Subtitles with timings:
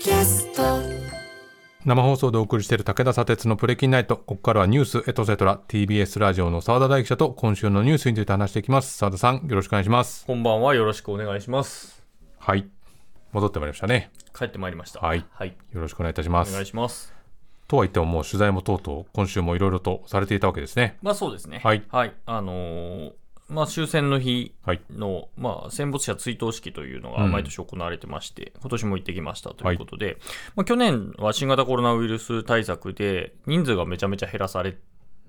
[0.00, 0.62] キャスト。
[1.84, 4.16] 生放送でお送りしている武田砂鉄のプレキンナイト。
[4.16, 8.96] ここからはニュースエトセトラ TBS ラジオの澤田大記者と今週のニュースについて話していきます。
[8.96, 10.24] 澤田さんよろしくお願いします。
[10.24, 10.74] こんばんは。
[10.74, 12.02] よろしくお願いします。
[12.38, 12.66] はい。
[13.32, 14.10] 戻ってまいりましたね。
[14.34, 15.00] 帰ってまいりました。
[15.00, 15.26] はい。
[15.32, 16.50] はい、よろしくお願いいたします。
[16.50, 17.12] お願いします。
[17.68, 20.96] とは言ってももう取材もとうとう今週もいろいろとされていたわけですね。
[21.02, 21.60] まあそうですね。
[21.62, 21.84] はい。
[21.90, 23.12] あのー
[23.50, 24.80] まあ終戦の日はい。
[24.90, 30.18] の、まあ、戦没者追悼式というのが毎年行われてまして、今年も行ってきましたということで、
[30.56, 34.76] まあ、去年は新型コロナウイルス対策で人数がめちゃめちゃ減らされ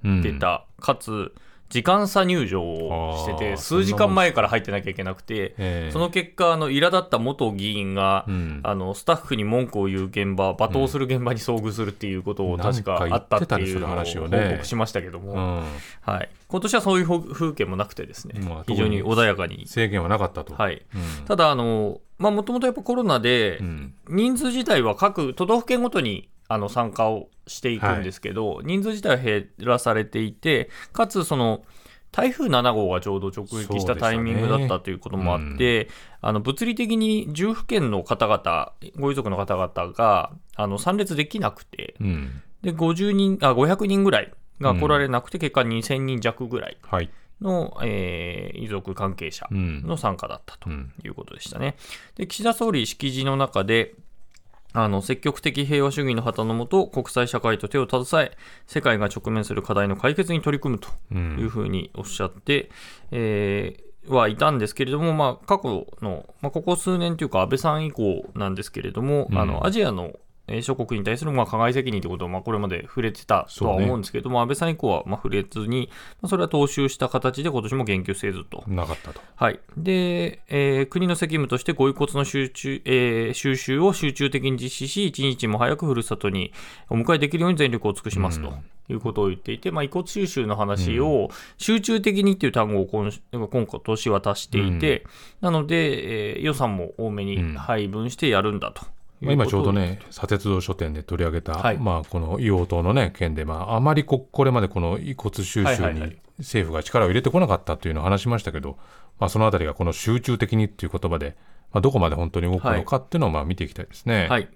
[0.03, 0.21] うん。
[0.21, 1.34] てた、かつ
[1.71, 5.89] 時間差入場をしてて数時間前から入ってなきゃいけなくてええ。
[5.91, 8.59] その結果あの苛立った元議員が、うん。
[8.63, 15.63] あのスタッフに文句を言う現場罵倒する現場に遭遇するっていうことを確かあったっていうのを報告しましたけども、うん
[16.02, 20.53] はい、今年はそういう風景もなくてですね、まあ非常に穏やかに、制限はなかったと。
[20.53, 21.26] はい、うん。
[21.26, 23.93] ただあのもともとやっぱコロナでうん。
[24.09, 31.63] 人数自体は各都道府県ごとにあの参加をしていくんですけど、人数自体は減らされていてかつその
[32.12, 35.88] 台風7号がちょうど直撃したタイミングだったということもあって、
[36.20, 42.41] あの物理的に10府県の方々ご遺族の方々があの参列できなくてうん。
[42.62, 47.10] で50人あ500人ぐらいが来られなくて、結果2000人弱ぐらいはい。
[47.40, 50.91] の、えー遺族関係者うんの参加だったとうん。
[51.04, 51.76] いうことでしたね。
[52.16, 53.96] で岸田総理式辞の中で
[54.73, 62.69] あの積極的平和主義の旗のもと国際社会と手を携え世界が直面する課題の解決に取り組むとういうんふうにおっしゃって、
[63.11, 69.38] えーはいたんですけれども、まあ、過去の、まあ、ここ数年というか安倍さん以降なんですけれども、うん。
[69.38, 70.16] あのアジアのえー
[70.62, 75.90] 諸国に対するまあ加害責任ということをまあこれまで触れてたとは思うんですけれども、安倍さん以降はまあ触れずに、
[76.22, 78.63] まあそれは踏襲した形で今年も言及せずと。
[78.68, 79.22] なかったと。
[79.35, 79.59] はい。
[79.78, 86.52] で、えー国の責務としてご遺骨の集中、えー収集を集中的に実施し、一日も早くふるさとに
[86.90, 88.53] お迎えできるように全力を尽くしますと。
[88.90, 95.06] いうことを言っていて、まあ、遺骨収集の話を集中的にっていう単語を今今今年は足していて、
[95.40, 98.81] なので、えー予算も多めに配分してやるんだと
[99.21, 108.77] 今ちょうどね、砂鉄道書店で取り上げた、はいまあ、この硫黄島の、ね、件で、まあ、あまりここれまでこの遺骨収集に政府が力を入れてこなかったというのを話しましたけど、
[109.19, 111.37] まあ、そのあたりがこの集中的にっていう言葉で、
[111.71, 114.27] まあ、どこまで本当に動くのかっていうのをまあ見ていきたいですね。
[114.27, 114.49] はい。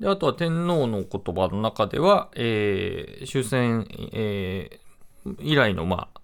[0.00, 4.90] であとは天皇の言葉の中では、えー終戦、えー
[5.40, 6.20] 以来の、まあ、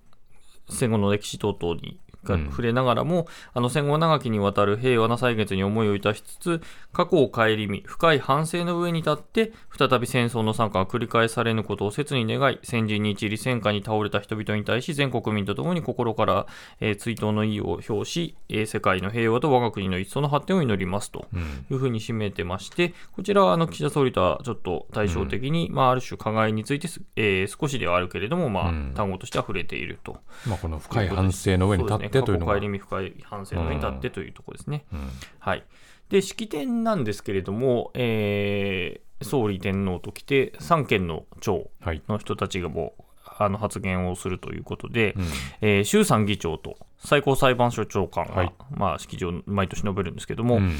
[0.71, 6.61] 戦後の歴史等々にがうん触れながらも、あの戦後長きにわたる平和な歳月に思いをいたしつつ、
[6.93, 16.47] 過去を顧み、深い反省の上に立って、再び戦争の惨禍が繰り返されぬことを切に願い、戦時に一里戦火に倒れた人々に対し、全国民とともに心から、
[16.81, 21.27] えー追悼の意を表し、えー世界の平和と我が国の一層の発展を祈りますと。
[21.33, 30.17] うんいうふうに締めてまして、こちらはあの岸田総理とはちょっと対照的に、まあ、ある種、加害についてす、えー少しではあるけれども、まあうん単語としては触れていると。
[30.47, 32.55] まあ、この深い反省の上に立ってというのが。
[32.55, 34.85] そですね過去顧み深い反省の上に立ってというところですね。
[34.93, 35.09] うん。
[35.39, 35.65] はい。
[36.09, 42.03] で、式典なんですけれども、えー総理天皇ときて、三権の長はい。
[42.07, 43.03] の人たちがもう、
[43.39, 45.25] あの発言をするということで、うん。
[45.63, 48.53] えー衆参議長と最高裁判所長官が、はい。
[48.71, 50.77] まあ、式辞を毎年述べるんですけども、うん。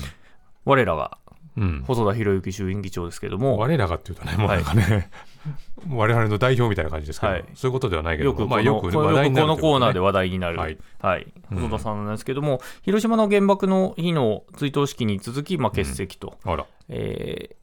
[0.67, 1.19] 我らが
[1.57, 1.85] うん。
[1.87, 5.11] 細田博之衆院議長ですけども、我らがっていうとね、もうなんかね、
[5.91, 7.45] 我々の代表みたいな感じですけど、はい。
[7.55, 10.69] そういうことではないけども、よくよくこの話題になるこのコーナーでは話題になる、は
[11.01, 11.23] はい。
[11.23, 17.57] い細田さんなんですけども、広島の原爆の日の追悼式に続き、まあ、欠席と、あら、えー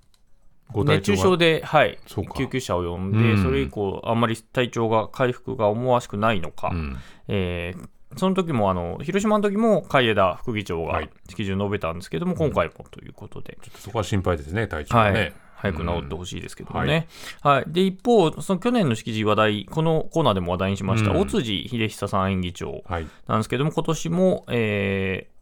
[0.76, 2.00] 熱中症で、はい。
[2.08, 3.44] 救急車を呼んで、うん。
[3.44, 6.98] それ以降、あんまり体調が回復が思わしくないのか、うん。
[7.28, 11.10] えーその時もあの広島の時も海枝副議長がはい。
[11.30, 15.20] 式辞を述べたんですけども、今回もということで、そこは心配ですね、体調がね。
[15.20, 17.08] はい、早く治ってほしいですけどもね。
[17.42, 17.64] はい。
[17.68, 21.18] で一方、その去年の式辞話題、このコーナーでも話題にしました、うん。
[21.20, 23.08] 尾辻秀久参院議長はい。
[23.28, 25.33] なんですけども、今年も、えー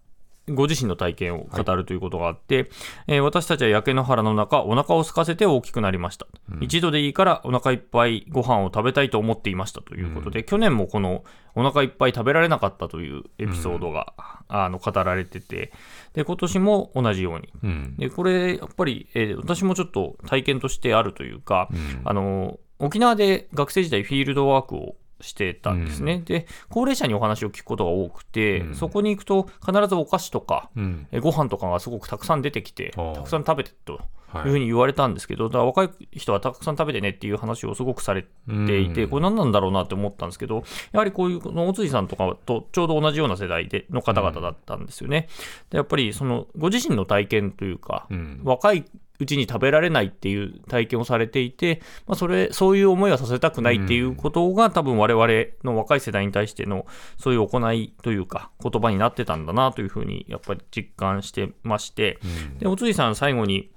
[0.49, 2.69] ご自身の体験を語るということがあって、
[3.07, 6.25] えー私たちは焼け野原の中、お腹を空かせて大きくなりました、
[6.61, 11.23] 一度でいいからお腹いっぱいご飯を食べたいと思っていましたということで、去年もこの
[11.55, 14.13] お腹いっぱい食べられなかったというエピソードが、
[14.47, 15.71] あの語られてて、
[16.13, 17.95] で今年も同じように、うん。
[17.97, 21.69] でこれ、やっぱり、えー私もちょっと体験としてあるというか、
[22.03, 28.75] あの沖縄で学生時代、フィールドワークをしてたんですね、で高齢者にお話を聞くことが多くて、うん。
[28.75, 31.07] そこに行くと、必ずお菓子とか、うん。
[31.11, 39.09] えご飯とかがすごくたくさん出てきて、たくさん食べてとはいいうふうに言われたんですけど、だから若い人はたくさん食べてねっていう話をすごくされていて、うん。
[39.09, 45.27] これ何なんだろうなって思ったんですけど、やはりこういう、この大辻さんとかとちょうど同じような世代での方々だったんですよね。
[45.69, 48.41] でやっぱりそのご自身の体験というか、うん。
[48.43, 48.85] 若い
[49.21, 55.27] うちに食べられないっていう体験をされていて、まあ、それ、そういう思いはさせたくないっていうことが、多分我々
[55.63, 56.87] の若い世代に対しての、
[57.19, 62.19] そういう行いというか、言葉になってたんだなというふうに、やっぱり実感してまして、
[62.57, 63.69] で、おつりさん最後に、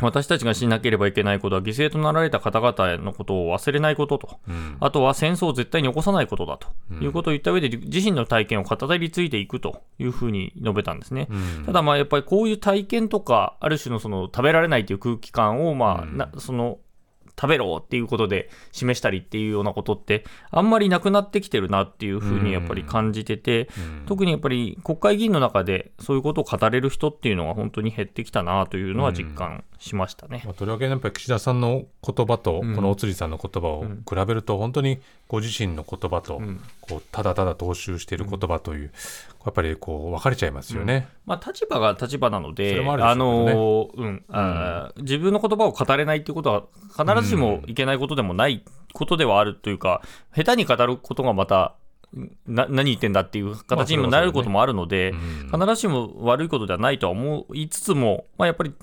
[0.00, 4.40] 私たちがしなければいけないことは犠牲となられた方々のことを忘れないことと、
[4.80, 6.68] あとは戦争を絶対に起こさないことだと。
[7.00, 11.28] いうことを言った上で、自身の体験を語り継いでいくというふうに述べたんですね。
[11.66, 16.78] ただまあやっぱりこういう体験とか、ある種のその食べられないという空気感を、まあ、なその
[17.38, 23.68] 食べろっていうことで示したりっていうようなことってあんまりなくなってきてるなっていうふうにやっぱり感じてて、
[24.06, 30.42] 特にやっぱり国会議員の中でそういうことを語れる人っていうのは本当に減ってきたなというのは実感しましたね。
[30.44, 34.98] まあ、とりわけやっぱり岸田さんの言葉と、このおつりさんの言葉を比べると、本当に
[35.28, 36.40] ご自身の言葉と、
[36.80, 38.92] こうただただ踏襲している言葉という、
[39.48, 41.08] やっぱりこう分かれちゃいますよね。
[41.24, 42.74] まあ、立場が立場なので、
[44.98, 46.64] 自分の言葉を語れないっていうことは、
[46.94, 48.62] 必ずしもいけないことでもない
[48.92, 50.02] ことではあるというか、
[50.36, 51.74] 下手に語ることがまた、
[52.46, 55.14] な何言ってんだっていう形にもなることもあるので、
[55.50, 58.74] 必ずしも悪いことではないとは思いつつも、まあ、やっぱり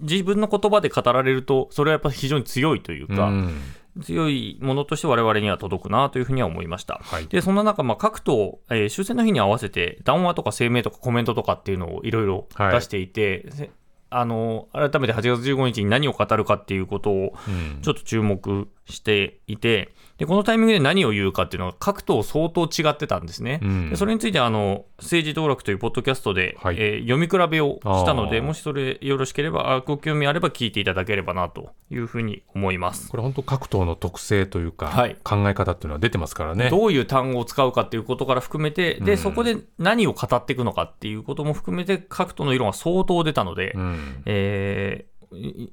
[0.00, 3.60] 自分の言葉で語られると、それはやっぱり非常に強いというか、うん。
[4.02, 7.00] 強いものとして我々には届くなというふうには思いました。
[7.02, 7.26] はい。
[7.26, 12.74] で、そんな中、まあ、各党、えー終戦の日に合わせて談話とか声明とかコメントとかっていうのをいろいろはい。
[12.74, 13.70] 出していて、せ
[14.10, 17.82] あの、改めて8月15日に何を語るかっていうことをうん。
[17.82, 23.60] ちょっと注目していて、で、このタイミングで何を言うかっていうのは各党相当違ってたんですね。
[23.62, 33.08] うんでそれについてあの政治道楽というポッドキャストで、はいえー読み比べをしたので、もしそれよろしければ、あご興味あれば聞いていただければなというふうに思います。
[33.10, 36.68] これ本当各党の特性というか、はい考え方っていうのは出てますからね。
[36.68, 45.17] どういう単語を使うかっていうことから含めて、で、そこで何を語っていくのかっていうことも含めて、各党の議論が相当出たので、うんえーい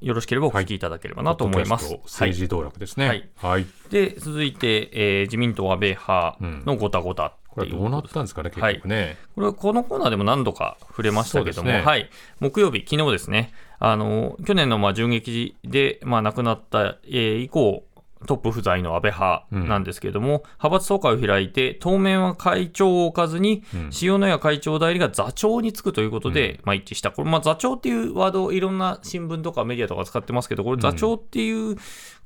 [0.02, 1.90] よろしければお聞きいただければなと思います。
[1.90, 3.08] ポッドキャスト政治道楽ですね。
[3.08, 3.66] はいはい。
[3.90, 9.18] で、続いて、えー自民党安倍派のごたごたこれはどうなったんですかね、結局ね。
[9.34, 12.10] これはこのコーナーでも何度か触れましたけども、ねはい、
[12.40, 17.86] 木曜日、昨日ですね、あの去年のまあ銃撃で、まあ、亡くなった、えー以降、
[18.26, 23.64] トップ不在の安倍派なんですけれども、派閥総会を開いて、当面は会長を置かずに、
[24.02, 27.12] 塩谷会長代理が座長に就くということで、まあ、一致した。
[27.12, 31.76] これ、まあ、座長っていうワードをいろんな新聞とかメディアとか使ってますけど、これ、座長っていう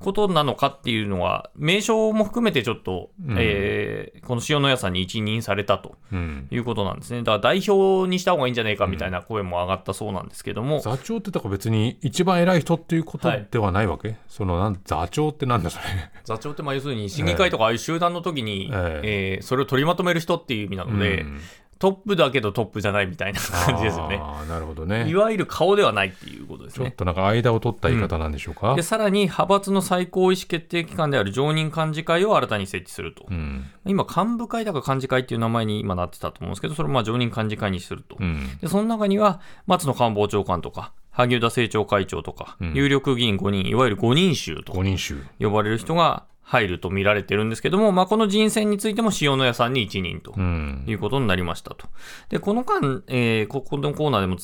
[0.00, 5.96] ことなのかっていうのは、名称も含めてちょっと、えーこの塩谷さんに一任されたと。
[6.12, 6.48] うん。
[6.50, 7.18] いうことなんですね。
[7.20, 15.84] だから代表にした方がいいんじゃないかみたいな声も上がったそうなんですけども、座長ってだから別に一番偉い人っていうことではないわけ、そのなん座長ってなんだそれ。
[16.24, 21.40] 座長ってまあ要するに審議会とかああいう集団の時に、ええーそれを取りまとめる人っていう意味なので、うん
[21.80, 24.18] トップだけどトップじゃないみたいな感じですよね。
[24.48, 25.14] なるほどねい。
[25.14, 26.86] わゆる顔ではないっていうことですね。
[26.86, 28.74] ちょっとなんか間を取った言い方なんでしょうか？
[28.74, 33.64] でさらに派閥の最高意思決定機関である常任幹事会を新たに設置すると、うん。
[33.86, 38.16] 今、幹部会だから幹事会っていう名前に今なってたと思うんですけど、それをまあ常任幹事会にすると。
[38.20, 38.58] うん。
[38.60, 45.24] で、その中には、松野官房長官とか、萩生田政調会長とか、うん有力議員5人、いわゆる5人衆と五人衆。
[45.40, 50.84] 呼ばれる人が入ると見られてるんですけども、まあ、この人選についても塩谷さんに一任とうん。
[50.88, 51.86] いうことになりましたと。
[52.28, 54.36] で、この間、えーここのコーナーでも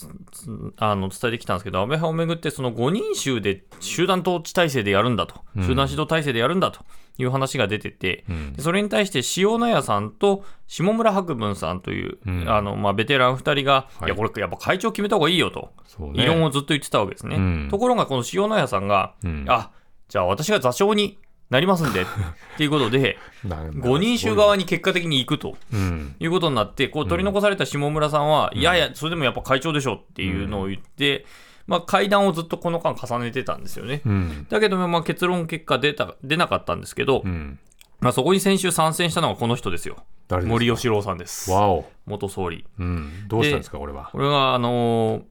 [0.77, 6.85] あの伝えてきたんですけど、安倍派をめぐって、その5人衆で集団統治体制でやるんだと、集団指導体制でやるんだと。
[7.19, 8.53] いう話が出てて、うん。
[8.53, 12.45] でそれに対して塩谷さんと下村博文さんという、うん。
[12.47, 14.05] あのまあ、ベテラン2人が、はい。
[14.05, 16.11] い、や、これやっぱ会長決めた方がいいよと、ね。
[16.23, 17.37] 異論をずっと言ってたわけですね。
[17.37, 17.69] うん。
[17.71, 19.47] ところが、この塩谷さんが、うん。
[19.49, 19.71] あ
[20.09, 21.19] じゃあ私が座長に
[21.51, 22.07] なりますんで っ
[22.57, 26.17] ていうことで、な5人衆側に結果的に行くとうん。
[26.19, 31.25] いうことになって、こう取り残された下村さんは、いやいや、それでもやっぱ会長でしょっていうのを言って、
[31.67, 34.03] まあ、会談をずっとこの間重ねてたんですよね。
[34.07, 34.47] うん。
[34.49, 37.59] だけど、まあ、結論結果出た出なかったんですけど、うん。
[38.01, 39.97] まあ、そこに先週参戦したのがこの人ですよ。
[40.29, 41.51] 森喜朗さんです。
[41.51, 41.89] わお。
[42.07, 42.65] 元総理。
[42.79, 43.29] うん。
[43.29, 44.09] どうしたんですか、これは？
[44.13, 45.23] これが、あのー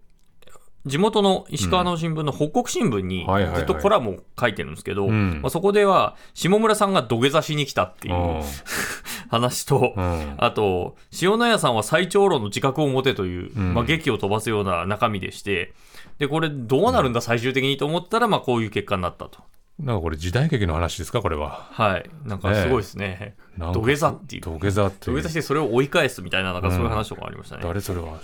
[0.85, 3.25] 地元の石川の新聞の北国新聞に
[3.55, 8.41] ずっとコラムを書いてるんですけど、うんまあ、そこでは下村さんが土下座しに来たっていううん
[9.29, 10.35] 話と、うん。
[10.37, 15.73] あと、塩谷さんは最長老の自覚を持てという、んまあ、劇を飛ばすような中身でして、
[16.19, 19.39] で、これどうなるんだ最終的にと思ったら、まあこういう結果になったと。
[19.79, 21.67] なんかこれ時代劇の話ですか、これは。
[21.71, 22.09] はい。
[22.23, 23.35] なんかすごいですね。
[23.57, 24.41] なんか土下座っていう。
[24.41, 27.63] 土下座っていう土下座してそれを追い返すみたいな、なんかそういう話とかありましたね。
[27.63, 28.19] 誰それは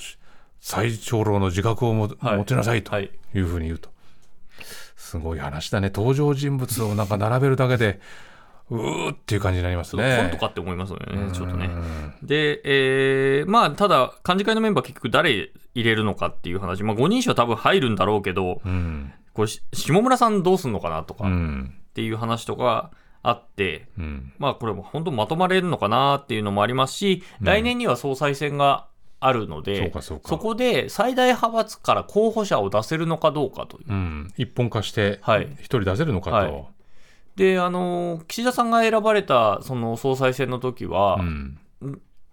[0.62, 2.38] 最長老の自覚をも、はい。
[2.38, 3.12] 持ちなさいとはい。
[3.34, 3.90] いうふうに言うと、
[4.96, 5.92] すごい話だね。
[5.94, 8.00] 登場人物をなんか並べるだけで
[8.72, 10.18] うーっていう感じになりますね。
[10.18, 11.70] 本当かって思いますよね、ちょっとね。
[12.24, 22.92] で、えー、まあ、ただ、幹事会のメンバー結局誰入れるのかっていう話、まあ、5人称は多分入るんだろうけど、うん、これ、下村さんどうすんのかなとか、っていう話とか、
[23.24, 28.88] あって、うん、まあこれも本当まとまれるのかなっていうのもありますし、来年には総裁選が
[29.24, 33.86] あるので、そこで最大派閥から候補者を出せるのかどうかという。
[33.88, 35.20] うん、一本化して
[35.60, 36.36] 一人出せるのかと。
[36.36, 36.66] はい、
[37.36, 41.60] であの岸田さんが選ばれたその総裁選の時は、うん、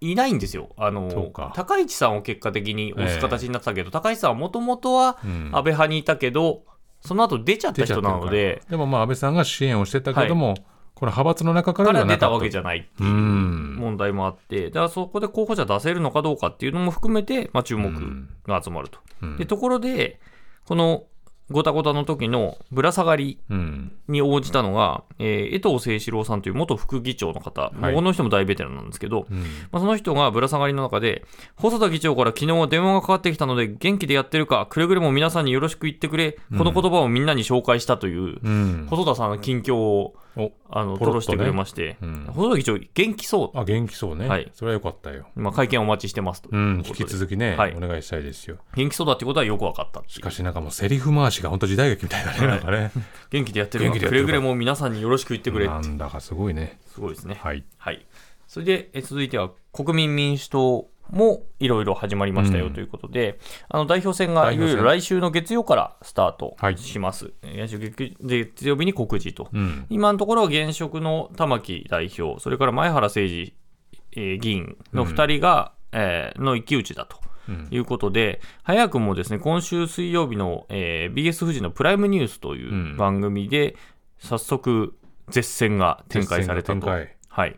[0.01, 0.69] いないんですよ。
[0.77, 6.63] あの高市さんを結果的に押す形になってたけど、えー、高市さんはもともとは安倍派にいたけど、
[7.01, 8.63] その後出ちゃった人なので。
[8.67, 10.63] でもまあ安倍さんが支援をしてたけども、はい
[10.99, 17.89] この派閥の中から出たわけじゃないっていう問題もあって、だからそこで候補者出せるのかどうかっていうのも含めて、まあ、注目
[18.45, 18.99] が集まると。
[19.37, 20.19] でところで、
[20.65, 21.05] この
[21.51, 23.39] ごたごたの時のぶら下がり
[24.07, 31.25] に応じたのが、うん、えー、江藤誠志郎さんという元副議長の方、はい、この人も大ベテランなんですけど、うん、まあ、その人がぶら下がりの中で、
[31.55, 40.15] 細田議長から昨日は電話がかかってきたので、元気でやってるか、くれぐれも皆さんによろしく言ってくれ、この言葉をみんなに紹介したという、うん、細田さんの近況を、
[40.69, 41.97] あの、吐露してくれまして、
[42.33, 43.57] 細田議長、元気そう。
[43.57, 44.27] あ、元気そうね。
[44.27, 44.51] はい。
[44.53, 45.27] それはよかったよ。
[45.35, 46.49] まあ、会見お待ちしてますと。
[46.51, 48.57] うん、引き続きね、はい、お願いしたいですよ。
[48.75, 52.91] 元気そうだってことはよく分かったしかし、なんかもう、セリフ回しが本当時代劇みたいだね、なんかね。
[53.31, 55.67] 元気でやってる元気でくれぐれも皆さんによろしく言ってくれ。
[55.67, 56.79] なんだかすごいね。
[56.87, 57.39] すごいですね。
[57.41, 57.63] はい。
[57.77, 58.05] はい。
[58.47, 63.37] それで、え続いては、国民民主党もいろいろ始まりましたよということで、うん、
[63.69, 67.33] あの代表選がいよいよ来週の月曜からスタートします。
[67.41, 73.53] 来週月曜日に告示と、うん、今のところは現職の玉木代表、それから前原誠司、
[74.13, 77.17] えー、議員の2人が、うん、えー、の一騎打ちだと。
[77.71, 83.75] いうことで、早くもですね今週水曜日の、えー、BS 富士のプライムニュースという番組で、
[84.19, 84.93] 早速、
[85.29, 86.87] 絶戦が展開されたと。
[87.39, 87.57] はい、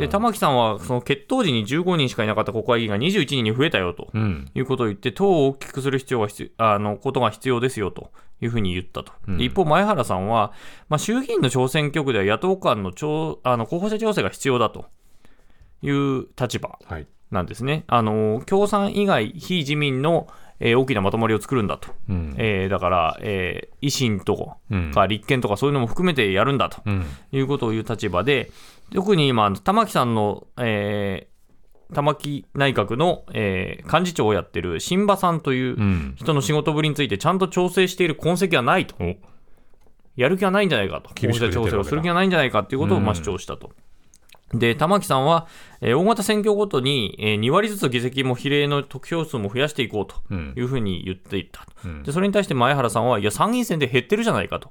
[0.00, 4.08] で玉木さんはその決闘時に15人しかいなかった国会議員が21人に増えたよと
[4.54, 8.10] いうことを言って、党を大きくする必要があのことが必要ですよと
[8.40, 10.52] いうふうに言ったと、うん、一方、前原さんは、
[10.88, 12.90] まあ、衆議院の小選挙区では野党間の
[13.44, 14.86] あの候補者調整が必要だと
[15.82, 16.80] いう立場
[17.30, 17.72] なんですね。
[17.72, 20.26] はい、あの共産以外、非自民の
[20.64, 24.56] えー、大きなまとまりを作るんだと、うん、えー、だから、えー、維新と
[24.94, 26.82] か立憲とかそういうのも含めてやるんだと。
[27.32, 28.50] いうことを言う立場で、
[28.94, 38.96] 特に今、玉木さんの、えー、玉木内閣の、えー、幹事長をやってる新馬さんという人の仕事ぶりについてちゃんと調整している痕跡はないと。
[40.14, 43.70] やる気はないんじゃないかと、こうした調整をする気はないんじゃないかということをまあ主張したと。
[44.54, 45.46] で、玉木さんは、
[45.80, 54.70] えー、大型選挙ごとに、えー、2割ずつ議席も比例の得票数も増やしていこうというふうに言っていた、うん、でそれに対して前原さんは、いや、参議院選で減ってるじゃないかと、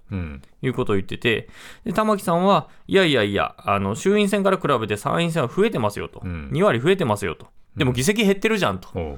[0.61, 1.49] いうことを言ってて、
[1.83, 9.17] で玉木さんは、いやいやいや、あの衆院選から比べて参院選は増えてますよと、うん、2割増えてますよと、でも議席減ってるじゃんと。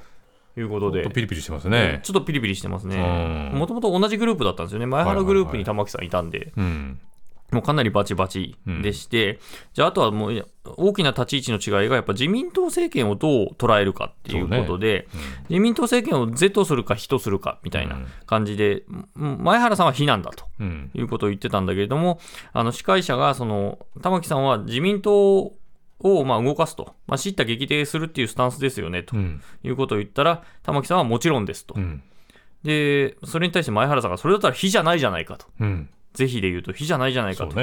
[0.56, 1.10] いうことで。
[1.10, 2.00] ピリピリしてますね。
[2.04, 3.52] ちょっとピリピリしてますね。
[3.54, 4.86] もともと同じグループだったんですよね。
[4.86, 6.54] 前原グループに玉木さんいたんで。
[7.54, 9.40] もうかなりバチバチでして、うん、
[9.74, 15.20] じゃあ、あとはもう大きな立ち位置の違いが、やっぱ自民党政権をどう捉えるかっていうことで、ねうん、
[15.50, 18.84] 自民党政権を是とするか非とするかみたいな感じで、
[19.16, 22.20] うん、前原さんは非なんだということを言ってたんだけれども、
[22.52, 25.54] あの司会者がその玉木さんは自民党
[26.00, 29.16] をまあ動かすと、まあ、叱咤激励するっていうスタンスですよねと
[29.64, 31.76] いうことを言ったら、玉木さんはもちろんですと。
[32.64, 35.48] で、それに対して前原さんが、それだったら非じゃないじゃないかと。
[36.14, 37.60] 是非で言うと非じゃないじゃないかと。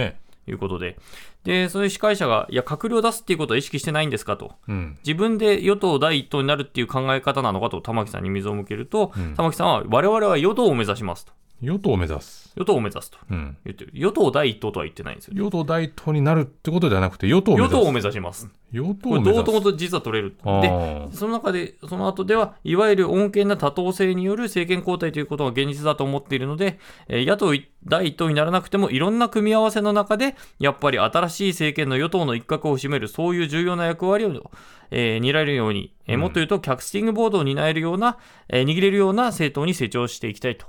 [0.46, 0.96] いうことで、
[1.44, 11.32] で、そういう司会者が、いや、閣僚を出すっていうことは意識してないんですかと、うん、自分で与党第一党になるっていう考え方なのかと玉木さんに水を向けると、うん、玉木さんは、我々は与党を目指しますと。
[11.62, 12.52] 与党を目指す。
[12.56, 13.90] 与党を目指すと言ってる。
[13.92, 15.34] 与党第一党とは言ってないんですよ。
[15.36, 17.74] 与党第一党になるってことではなくて、与党を目指す。
[17.74, 18.48] 与党を目指します。
[18.72, 19.44] 与党を目指す。
[19.44, 20.34] これ、と実は取れる。
[20.62, 27.52] で、その中で、その後では、いわゆる穏健な多党制による政権交代ということが現実だと思っているので、野党
[27.84, 34.50] 第一党にならなくても、いろんな組み合わせの中で、やっぱり新しい政権の与党の一角を占める、そういう重要な役割を、
[34.90, 38.16] えー、担えるように、えー、もっと言うと、キャスティングボードを担えるような、
[38.48, 40.66] えー、握れるような政党に成長していきたいと。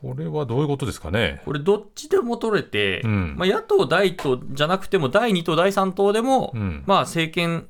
[0.00, 1.42] これはどういうことですかね？
[1.44, 7.66] これ、どっちでも取れて、うん、まあ、野党第1党じゃなくても、第2党、第3党でも、うん、まあ、政権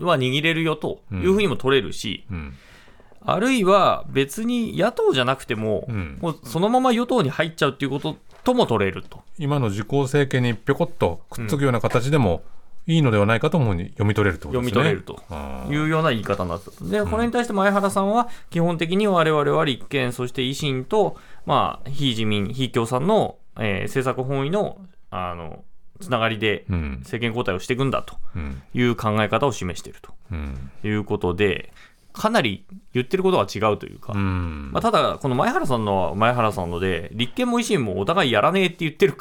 [0.00, 2.54] は握れるよというふうにも取れるし、うん、
[3.24, 5.88] あるいは別に野党じゃなくても、
[6.20, 9.22] もうそのまま与党に入っちゃうっていうこととも取れると。
[9.38, 12.42] 今の自公政権にぴょこっとくっつくような形でも、
[12.86, 15.22] いいのではないかと思うに読み取れると、ね、読み取れると
[15.70, 16.70] いうような言い方になった。
[16.84, 21.16] で、これに対して前原さんは、基本的に我々は立憲、そして維新と、
[21.50, 24.78] まあ、非自民、非共産の、えー、政策本位の
[25.10, 25.64] あの
[25.98, 28.14] つながりで政権交代をしていくんだと
[28.72, 30.14] いう考え方を示していると
[30.86, 31.72] いうことで、
[32.12, 32.64] かなり
[32.94, 39.14] 言ってることは違うというか、まあ、ただ、この前原さんの前原さんので、立憲も維新もお互いやらねえって言ってる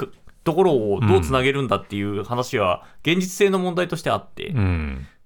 [0.44, 4.54] ところをどうつなげるんだっていう話は、現実性の問題としてあって、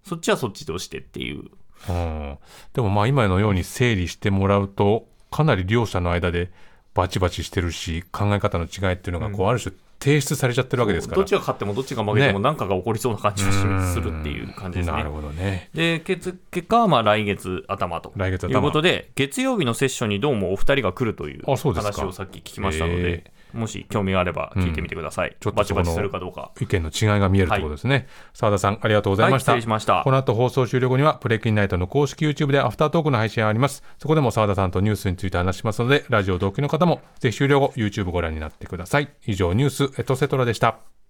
[0.06, 1.52] そっちはそっちとしてっていう。
[1.90, 2.38] うん、
[2.72, 6.52] でもまあ今のように整理してもらうと、かなり両者の間で
[6.94, 9.74] バチバチしてるし、考え方の違いっていうのがこう、ある種
[10.04, 11.16] 提出されちゃってるわけですから。
[11.16, 13.52] どっちが勝ってもどっちが負けても何かが起こりそうな感じが
[13.94, 14.98] するっていう感じですね。
[14.98, 15.70] なるほどね。
[15.74, 18.12] で、結結果はまあ来月頭と。
[18.18, 18.54] 来月頭。
[18.54, 21.66] いうことで、月曜日のセッションにどうもお二人が来るという話
[22.04, 25.30] をさっき聞きましたので、もし興味があれば聞いてみてください。
[25.30, 26.52] うん、ちょっとバチバチするかどうか。
[26.60, 28.08] 意見の違いが見えるとことですね。
[28.34, 29.54] 澤、はい、田さん、ありがとうございました。
[29.54, 30.02] はい、失礼しました。
[30.04, 33.84] この後放送終了後には、プレイキンナイトの公式 YouTube でアフタートークの配信があります。
[34.00, 39.10] そこでも澤田さんとニュースについて話しますので、ラジオ同期の方もぜひ終了後、YouTube ご覧になってください。
[39.26, 41.03] 以上、ニュースエトセトラでした。